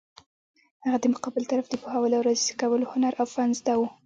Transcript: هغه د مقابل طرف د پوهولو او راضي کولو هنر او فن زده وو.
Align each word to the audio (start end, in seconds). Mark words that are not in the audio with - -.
هغه 0.85 0.97
د 1.01 1.05
مقابل 1.13 1.43
طرف 1.51 1.65
د 1.69 1.73
پوهولو 1.81 2.15
او 2.17 2.25
راضي 2.27 2.53
کولو 2.61 2.91
هنر 2.93 3.13
او 3.21 3.27
فن 3.33 3.49
زده 3.59 3.73
وو. 3.79 3.87